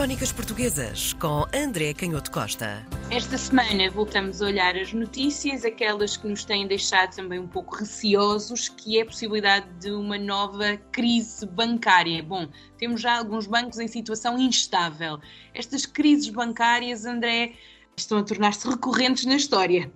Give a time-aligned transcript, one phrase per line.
[0.00, 2.86] Crónicas Portuguesas com André Canhoto Costa.
[3.10, 7.76] Esta semana voltamos a olhar as notícias, aquelas que nos têm deixado também um pouco
[7.76, 12.22] receosos, que é a possibilidade de uma nova crise bancária.
[12.22, 15.20] Bom, temos já alguns bancos em situação instável.
[15.52, 17.52] Estas crises bancárias, André,
[17.94, 19.92] estão a tornar-se recorrentes na história.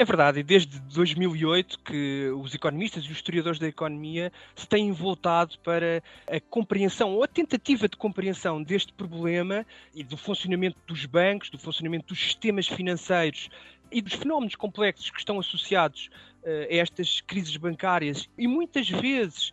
[0.00, 4.92] É verdade, e desde 2008 que os economistas e os historiadores da economia se têm
[4.92, 11.04] voltado para a compreensão ou a tentativa de compreensão deste problema e do funcionamento dos
[11.04, 13.50] bancos, do funcionamento dos sistemas financeiros
[13.90, 16.10] e dos fenómenos complexos que estão associados
[16.44, 18.28] uh, a estas crises bancárias.
[18.38, 19.50] E muitas vezes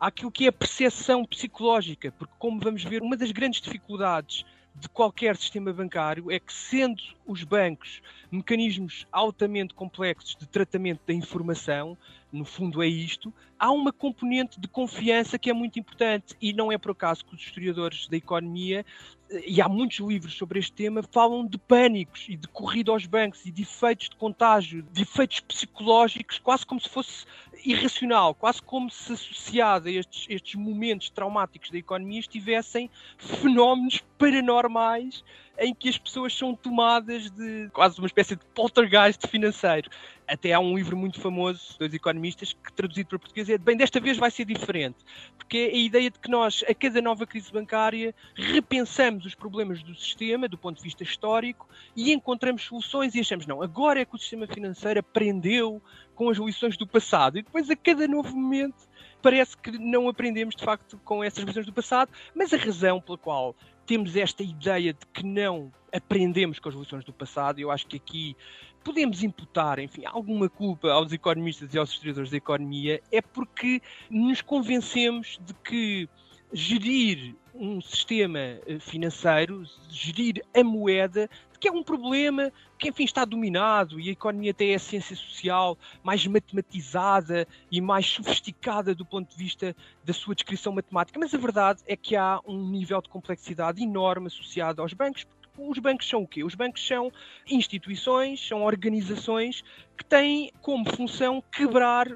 [0.00, 4.42] àquilo que é a percepção psicológica, porque como vamos ver, uma das grandes dificuldades
[4.80, 11.14] de qualquer sistema bancário é que, sendo os bancos mecanismos altamente complexos de tratamento da
[11.14, 11.96] informação,
[12.32, 16.36] no fundo é isto, há uma componente de confiança que é muito importante.
[16.40, 18.84] E não é por acaso que os historiadores da economia,
[19.30, 23.06] eh, e há muitos livros sobre este tema, falam de pânicos e de corrida aos
[23.06, 27.24] bancos e de efeitos de contágio, de efeitos psicológicos, quase como se fosse
[27.66, 35.24] irracional, quase como se associado a estes, estes momentos traumáticos da economia estivessem fenómenos paranormais
[35.58, 39.90] em que as pessoas são tomadas de quase uma espécie de poltergeist financeiro.
[40.28, 44.00] Até há um livro muito famoso dos economistas que, traduzido para português, é bem, desta
[44.00, 44.96] vez vai ser diferente.
[45.38, 49.82] Porque é a ideia de que nós, a cada nova crise bancária, repensamos os problemas
[49.82, 54.04] do sistema, do ponto de vista histórico, e encontramos soluções e achamos, não, agora é
[54.04, 55.80] que o sistema financeiro aprendeu
[56.14, 57.38] com as lições do passado.
[57.38, 58.88] E depois, a cada novo momento,
[59.22, 63.18] parece que não aprendemos de facto com essas lições do passado, mas a razão pela
[63.18, 63.54] qual
[63.86, 67.58] temos esta ideia de que não aprendemos com as lições do passado.
[67.60, 68.36] Eu acho que aqui
[68.84, 74.40] podemos imputar, enfim, alguma culpa aos economistas e aos historiadores da economia, é porque nos
[74.40, 76.08] convencemos de que
[76.52, 83.24] gerir um sistema eh, financeiro, gerir a moeda, que é um problema que, enfim, está
[83.24, 89.04] dominado e a economia até é a ciência social mais matematizada e mais sofisticada do
[89.04, 91.18] ponto de vista da sua descrição matemática.
[91.18, 95.26] Mas a verdade é que há um nível de complexidade enorme associado aos bancos,
[95.58, 96.44] os bancos são o quê?
[96.44, 97.10] Os bancos são
[97.48, 99.64] instituições, são organizações
[99.96, 102.08] que têm como função quebrar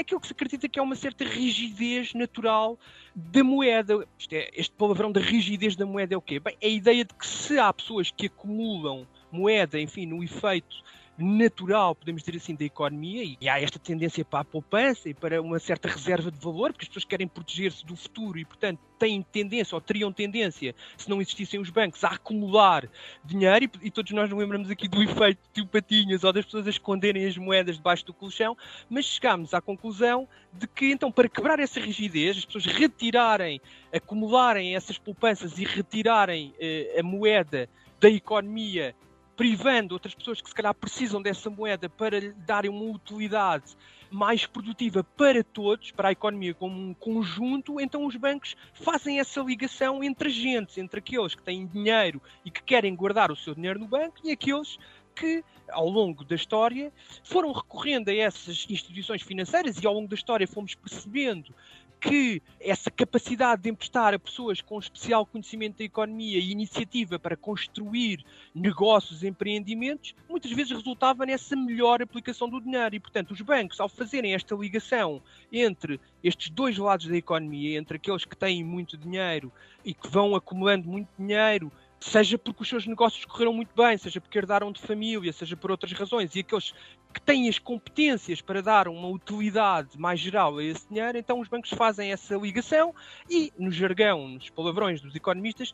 [0.00, 2.78] aquilo que se acredita que é uma certa rigidez natural
[3.14, 4.06] da moeda.
[4.18, 6.38] Este, é, este palavrão da rigidez da moeda é o quê?
[6.38, 10.82] Bem, é a ideia de que se há pessoas que acumulam moeda, enfim, no efeito
[11.18, 15.42] natural, podemos dizer assim, da economia, e há esta tendência para a poupança e para
[15.42, 19.20] uma certa reserva de valor, porque as pessoas querem proteger-se do futuro e, portanto, têm
[19.22, 22.88] tendência, ou teriam tendência, se não existissem os bancos, a acumular
[23.24, 26.66] dinheiro, e, e todos nós nos lembramos aqui do efeito de patinhas ou das pessoas
[26.66, 28.56] a esconderem as moedas debaixo do colchão,
[28.88, 33.60] mas chegámos à conclusão de que, então, para quebrar essa rigidez, as pessoas retirarem,
[33.92, 37.68] acumularem essas poupanças e retirarem eh, a moeda
[38.00, 38.94] da economia
[39.38, 43.76] privando outras pessoas que se calhar precisam dessa moeda para lhe darem uma utilidade
[44.10, 49.40] mais produtiva para todos, para a economia como um conjunto, então os bancos fazem essa
[49.40, 53.78] ligação entre agentes, entre aqueles que têm dinheiro e que querem guardar o seu dinheiro
[53.78, 54.76] no banco e aqueles
[55.14, 60.16] que, ao longo da história, foram recorrendo a essas instituições financeiras e ao longo da
[60.16, 61.54] história fomos percebendo
[62.00, 67.36] que essa capacidade de emprestar a pessoas com especial conhecimento da economia e iniciativa para
[67.36, 72.94] construir negócios, empreendimentos, muitas vezes resultava nessa melhor aplicação do dinheiro.
[72.94, 75.20] E, portanto, os bancos, ao fazerem esta ligação
[75.52, 79.52] entre estes dois lados da economia, entre aqueles que têm muito dinheiro
[79.84, 84.20] e que vão acumulando muito dinheiro seja porque os seus negócios correram muito bem, seja
[84.20, 86.72] porque herdaram de família, seja por outras razões, e aqueles
[87.12, 91.48] que têm as competências para dar uma utilidade mais geral a esse dinheiro, então os
[91.48, 92.94] bancos fazem essa ligação
[93.28, 95.72] e, no jargão, nos palavrões dos economistas,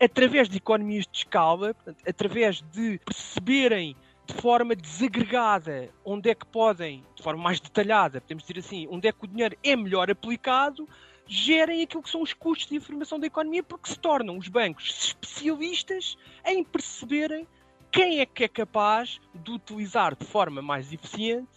[0.00, 6.46] através de economias de escala, portanto, através de perceberem de forma desagregada onde é que
[6.46, 10.10] podem, de forma mais detalhada, podemos dizer assim, onde é que o dinheiro é melhor
[10.10, 10.88] aplicado,
[11.26, 14.90] gerem aquilo que são os custos de informação da economia, porque se tornam os bancos
[14.90, 17.46] especialistas em perceberem
[17.90, 21.48] quem é que é capaz de utilizar de forma mais eficiente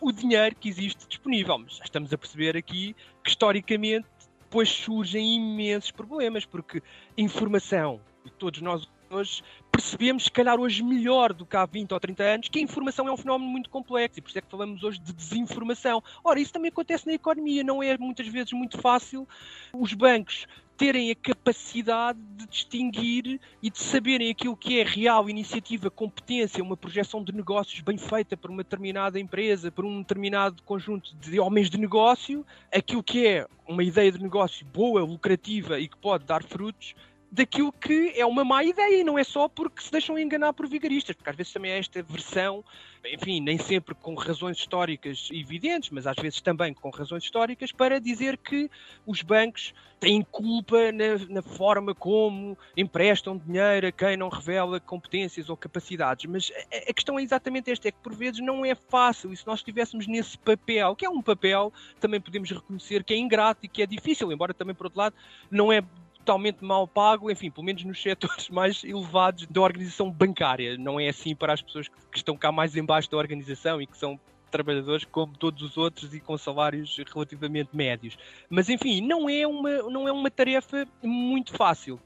[0.00, 1.58] o dinheiro que existe disponível.
[1.58, 4.06] Mas já estamos a perceber aqui que historicamente
[4.40, 6.82] depois surgem imensos problemas, porque
[7.16, 12.00] informação, e todos nós hoje percebemos, se calhar hoje melhor do que há 20 ou
[12.00, 14.50] 30 anos, que a informação é um fenómeno muito complexo e por isso é que
[14.50, 16.02] falamos hoje de desinformação.
[16.22, 19.26] Ora, isso também acontece na economia, não é muitas vezes muito fácil
[19.72, 25.88] os bancos terem a capacidade de distinguir e de saberem aquilo que é real iniciativa,
[25.90, 31.14] competência, uma projeção de negócios bem feita por uma determinada empresa, por um determinado conjunto
[31.16, 35.96] de homens de negócio, aquilo que é uma ideia de negócio boa, lucrativa e que
[35.96, 36.94] pode dar frutos,
[37.32, 40.68] daquilo que é uma má ideia e não é só porque se deixam enganar por
[40.68, 42.62] vigaristas, porque às vezes também é esta versão,
[43.06, 47.98] enfim, nem sempre com razões históricas evidentes, mas às vezes também com razões históricas, para
[47.98, 48.70] dizer que
[49.06, 55.48] os bancos têm culpa na, na forma como emprestam dinheiro a quem não revela competências
[55.48, 56.26] ou capacidades.
[56.26, 59.36] Mas a, a questão é exatamente esta: é que por vezes não é fácil, e
[59.38, 63.64] se nós estivéssemos nesse papel, que é um papel, também podemos reconhecer que é ingrato
[63.64, 65.16] e que é difícil, embora também, por outro lado,
[65.50, 65.82] não é
[66.24, 70.76] totalmente mal pago, enfim, pelo menos nos setores mais elevados da organização bancária.
[70.78, 73.96] Não é assim para as pessoas que estão cá mais embaixo da organização e que
[73.98, 74.18] são
[74.50, 78.16] trabalhadores como todos os outros e com salários relativamente médios.
[78.48, 81.98] Mas enfim, não é uma, não é uma tarefa muito fácil.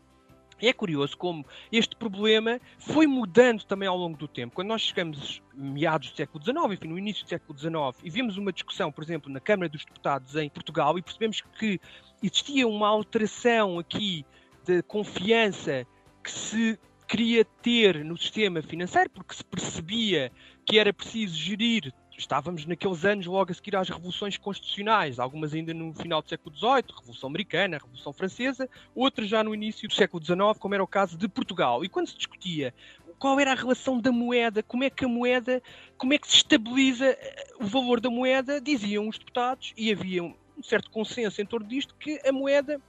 [0.58, 4.54] É curioso como este problema foi mudando também ao longo do tempo.
[4.54, 8.38] Quando nós chegamos meados do século XIX, enfim, no início do século XIX, e vimos
[8.38, 11.78] uma discussão, por exemplo, na Câmara dos Deputados em Portugal, e percebemos que
[12.22, 14.24] existia uma alteração aqui
[14.64, 15.86] de confiança
[16.22, 20.32] que se queria ter no sistema financeiro, porque se percebia
[20.64, 25.74] que era preciso gerir estávamos naqueles anos logo a seguir às revoluções constitucionais, algumas ainda
[25.74, 30.24] no final do século XVIII, Revolução Americana, Revolução Francesa, outras já no início do século
[30.24, 31.84] XIX, como era o caso de Portugal.
[31.84, 32.72] E quando se discutia
[33.18, 35.62] qual era a relação da moeda, como é que a moeda,
[35.96, 40.34] como é que se estabiliza eh, o valor da moeda, diziam os deputados, e havia
[40.56, 42.80] um certo consenso em torno disto, que a moeda,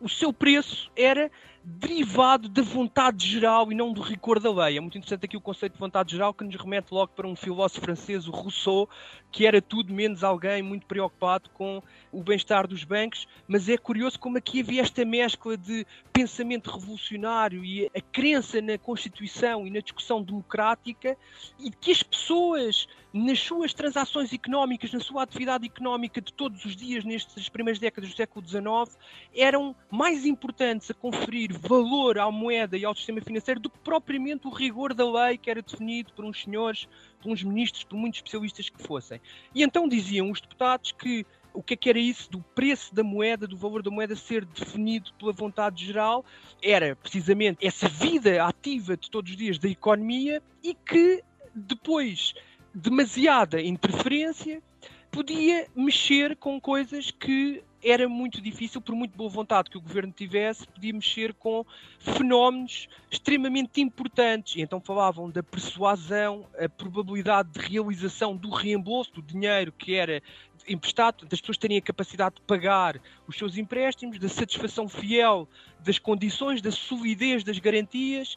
[0.00, 1.30] o seu preço era
[1.62, 4.78] derivado da vontade geral e não do rigor da lei.
[4.78, 7.36] É muito interessante aqui o conceito de vontade geral que nos remete logo para um
[7.36, 8.88] filósofo francês, o Rousseau,
[9.30, 14.18] que era tudo menos alguém muito preocupado com o bem-estar dos bancos, mas é curioso
[14.18, 19.80] como aqui havia esta mescla de pensamento revolucionário e a crença na Constituição e na
[19.80, 21.16] discussão democrática
[21.58, 26.76] e que as pessoas nas suas transações económicas, na sua atividade económica de todos os
[26.76, 28.96] dias nestas primeiras décadas do século XIX,
[29.34, 34.46] eram mais importantes a conferir valor à moeda e ao sistema financeiro do que propriamente
[34.46, 36.88] o rigor da lei que era definido por uns senhores,
[37.22, 39.20] por uns ministros, por muitos especialistas que fossem.
[39.54, 43.02] E então diziam os deputados que o que é que era isso do preço da
[43.02, 46.24] moeda, do valor da moeda ser definido pela vontade geral?
[46.62, 51.22] Era precisamente essa vida ativa de todos os dias da economia e que
[51.54, 52.34] depois
[52.72, 54.62] demasiada interferência
[55.10, 60.12] podia mexer com coisas que era muito difícil, por muito boa vontade que o governo
[60.12, 61.64] tivesse, podia mexer com
[61.98, 64.56] fenómenos extremamente importantes.
[64.56, 70.22] E então falavam da persuasão, a probabilidade de realização do reembolso do dinheiro que era
[70.68, 75.48] emprestado, das pessoas terem a capacidade de pagar os seus empréstimos, da satisfação fiel
[75.80, 78.36] das condições, da solidez das garantias.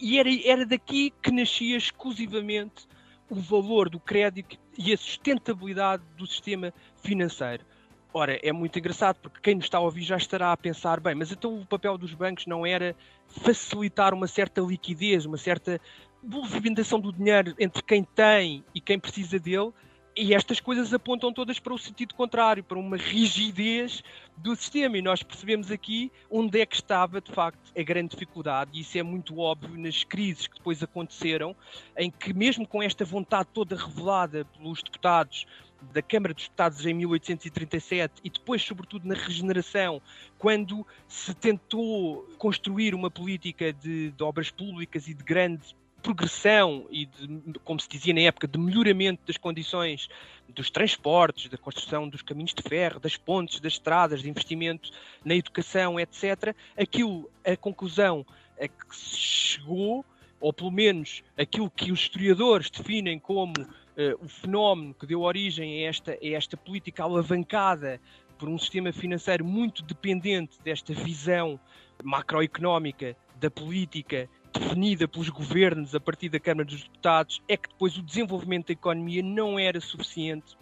[0.00, 2.86] E era, era daqui que nascia exclusivamente
[3.28, 7.64] o valor do crédito e a sustentabilidade do sistema financeiro.
[8.12, 11.14] Ora, é muito engraçado porque quem nos está a ouvir já estará a pensar, bem,
[11.14, 12.96] mas então o papel dos bancos não era
[13.26, 15.80] facilitar uma certa liquidez, uma certa
[16.22, 19.72] movimentação do dinheiro entre quem tem e quem precisa dele,
[20.20, 24.02] e estas coisas apontam todas para o sentido contrário, para uma rigidez
[24.36, 24.98] do sistema.
[24.98, 28.72] E nós percebemos aqui onde é que estava, de facto, a grande dificuldade.
[28.74, 31.54] E isso é muito óbvio nas crises que depois aconteceram,
[31.96, 35.46] em que, mesmo com esta vontade toda revelada pelos deputados
[35.80, 40.02] da Câmara dos Deputados em 1837 e depois, sobretudo, na regeneração,
[40.38, 47.06] quando se tentou construir uma política de, de obras públicas e de grande progressão e,
[47.06, 50.08] de, como se dizia na época, de melhoramento das condições
[50.48, 54.90] dos transportes, da construção dos caminhos de ferro, das pontes, das estradas, de investimento
[55.24, 58.24] na educação, etc., aquilo, a conclusão
[58.60, 60.04] a que se chegou,
[60.40, 63.52] ou pelo menos aquilo que os historiadores definem como
[63.98, 68.00] uh, o fenómeno que deu origem a esta, a esta política alavancada
[68.38, 71.58] por um sistema financeiro muito dependente desta visão
[72.02, 77.96] macroeconómica da política definida pelos governos a partir da Câmara dos Deputados é que depois
[77.96, 80.56] o desenvolvimento da economia não era suficiente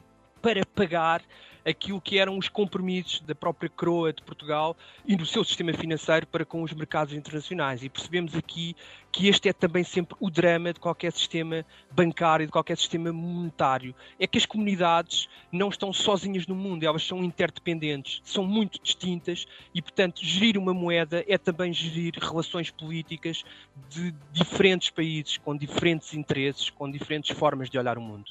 [0.47, 1.25] para pagar
[1.65, 6.25] aquilo que eram os compromissos da própria coroa de Portugal e do seu sistema financeiro
[6.25, 7.83] para com os mercados internacionais.
[7.83, 8.77] E percebemos aqui
[9.11, 13.93] que este é também sempre o drama de qualquer sistema bancário, de qualquer sistema monetário.
[14.21, 19.49] É que as comunidades não estão sozinhas no mundo, elas são interdependentes, são muito distintas
[19.75, 23.43] e, portanto, gerir uma moeda é também gerir relações políticas
[23.91, 28.31] de diferentes países, com diferentes interesses, com diferentes formas de olhar o mundo.